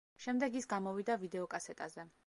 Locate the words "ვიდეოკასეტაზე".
1.27-2.13